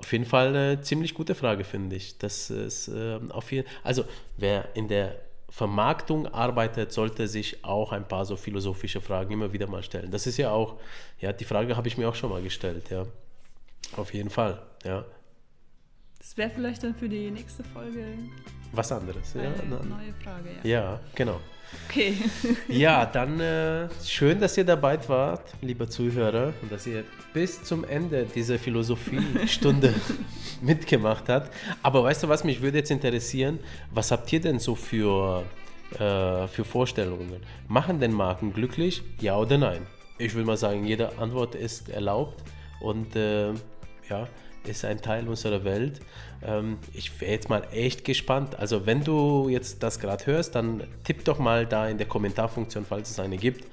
auf 0.09 0.13
jeden 0.13 0.25
Fall 0.25 0.49
eine 0.49 0.81
ziemlich 0.81 1.13
gute 1.13 1.35
Frage, 1.35 1.65
finde 1.65 1.95
ich. 1.95 2.17
Das 2.17 2.49
ist 2.49 2.89
äh, 2.89 3.21
auf 3.29 3.53
jeden 3.53 3.69
also 3.85 4.07
wer 4.39 4.75
in 4.75 4.89
der 4.89 5.17
Vermarktung 5.51 6.27
arbeitet, 6.29 6.93
sollte 6.93 7.29
sich 7.29 7.63
auch 7.63 7.93
ein 7.93 8.09
paar 8.09 8.25
so 8.25 8.37
philosophische 8.37 9.03
Fragen 9.03 9.35
immer 9.35 9.53
wieder 9.53 9.67
mal 9.67 9.83
stellen. 9.83 10.11
Das 10.11 10.27
ist 10.27 10.39
ja 10.39 10.51
auch, 10.51 10.77
ja, 11.21 11.35
die 11.35 11.45
Frage 11.45 11.77
habe 11.77 11.89
ich 11.89 11.99
mir 11.99 12.09
auch 12.09 12.15
schon 12.15 12.31
mal 12.31 12.41
gestellt, 12.41 12.89
ja. 12.89 13.05
Auf 13.99 14.15
jeden 14.15 14.31
Fall, 14.31 14.63
ja. 14.83 15.05
Das 16.29 16.37
wäre 16.37 16.51
vielleicht 16.51 16.85
dann 16.85 16.95
für 16.95 17.09
die 17.09 17.31
nächste 17.31 17.65
Folge 17.65 18.05
Was 18.73 18.93
anderes, 18.93 19.33
ja. 19.33 19.45
eine 19.45 19.89
neue 19.89 20.13
Frage. 20.23 20.51
Ja. 20.63 20.69
Ja, 20.69 21.01
genau. 21.15 21.41
Okay. 21.89 22.19
Ja, 22.69 23.07
dann 23.07 23.41
äh, 23.41 23.89
schön, 24.05 24.39
dass 24.39 24.55
ihr 24.59 24.65
dabei 24.65 24.99
wart, 25.09 25.55
liebe 25.63 25.89
Zuhörer, 25.89 26.53
und 26.61 26.71
dass 26.71 26.87
ihr 26.87 27.05
bis 27.33 27.65
zum 27.65 27.83
Ende 27.83 28.27
dieser 28.27 28.59
Philosophiestunde 28.59 29.95
mitgemacht 30.61 31.31
habt. 31.31 31.51
Aber 31.83 32.05
weißt 32.05 32.25
du 32.25 32.29
was, 32.29 32.45
mich 32.45 32.61
würde 32.61 32.77
jetzt 32.77 32.91
interessieren, 32.91 33.59
was 33.91 34.11
habt 34.11 34.31
ihr 34.31 34.41
denn 34.43 34.59
so 34.59 34.75
für, 34.75 35.45
äh, 35.95 36.47
für 36.47 36.65
Vorstellungen? 36.67 37.41
Machen 37.69 38.01
denn 38.01 38.13
Marken 38.13 38.53
glücklich, 38.53 39.03
ja 39.19 39.39
oder 39.39 39.57
nein? 39.57 39.87
Ich 40.19 40.35
will 40.35 40.45
mal 40.45 40.59
sagen, 40.59 40.85
jede 40.85 41.17
Antwort 41.17 41.55
ist 41.55 41.89
erlaubt 41.89 42.43
und 42.81 43.17
äh, 43.17 43.55
ja, 44.11 44.29
ist 44.67 44.85
ein 44.85 45.01
Teil 45.01 45.29
unserer 45.29 45.65
Welt. 45.65 46.01
Ähm, 46.43 46.79
ich 46.93 47.21
wäre 47.21 47.33
jetzt 47.33 47.49
mal 47.49 47.67
echt 47.73 48.05
gespannt. 48.05 48.59
Also 48.59 48.87
wenn 48.87 49.03
du 49.03 49.49
jetzt 49.49 49.83
das 49.83 49.99
gerade 49.99 50.27
hörst, 50.27 50.55
dann 50.55 50.85
tipp 51.05 51.25
doch 51.25 51.39
mal 51.39 51.67
da 51.67 51.89
in 51.89 51.99
der 51.99 52.07
Kommentarfunktion, 52.07 52.85
falls 52.85 53.11
es 53.11 53.19
eine 53.19 53.37
gibt, 53.37 53.65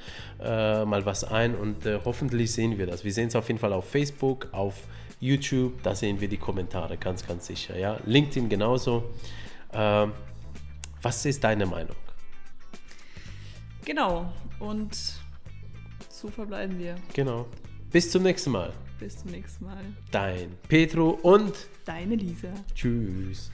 äh, 0.42 0.86
mal 0.86 1.06
was 1.06 1.24
ein 1.24 1.56
und 1.56 1.86
äh, 1.86 2.00
hoffentlich 2.04 2.52
sehen 2.52 2.78
wir 2.78 2.88
das. 2.88 3.04
Wir 3.04 3.14
sehen 3.14 3.28
es 3.28 3.36
auf 3.36 3.48
jeden 3.48 3.60
Fall 3.60 3.74
auf 3.74 3.90
Facebook, 3.90 4.48
auf 4.52 4.76
YouTube, 5.20 5.82
da 5.84 5.96
sehen 5.96 6.20
wir 6.20 6.28
die 6.28 6.38
Kommentare, 6.38 6.98
ganz, 6.98 7.26
ganz 7.26 7.48
sicher. 7.48 7.78
Ja? 7.78 8.00
LinkedIn 8.06 8.50
genauso. 8.50 9.12
Ähm, 9.74 10.12
was 11.02 11.26
ist 11.26 11.44
deine 11.44 11.66
Meinung? 11.66 11.96
Genau. 13.86 14.32
Und 14.60 14.98
so 16.10 16.30
verbleiben 16.30 16.80
wir. 16.80 16.96
Genau. 17.14 17.46
Bis 17.92 18.10
zum 18.10 18.24
nächsten 18.24 18.52
Mal. 18.52 18.74
Bis 19.00 19.18
zum 19.18 19.32
nächsten 19.32 19.66
Mal. 19.66 19.84
Dein 20.12 20.52
Petro 20.68 21.10
und 21.22 21.54
Deine 21.84 22.16
Lisa. 22.16 22.50
tschüss. 22.74 23.52